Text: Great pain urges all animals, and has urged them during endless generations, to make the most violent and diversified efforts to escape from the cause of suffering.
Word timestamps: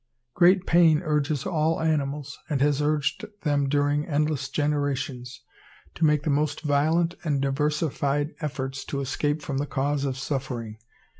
Great 0.33 0.65
pain 0.65 0.99
urges 1.03 1.45
all 1.45 1.79
animals, 1.79 2.39
and 2.49 2.59
has 2.59 2.81
urged 2.81 3.23
them 3.43 3.69
during 3.69 4.03
endless 4.07 4.49
generations, 4.49 5.43
to 5.93 6.03
make 6.05 6.23
the 6.23 6.31
most 6.31 6.61
violent 6.61 7.13
and 7.23 7.39
diversified 7.39 8.31
efforts 8.39 8.83
to 8.83 8.99
escape 8.99 9.43
from 9.43 9.59
the 9.59 9.67
cause 9.67 10.03
of 10.03 10.17
suffering. 10.17 10.79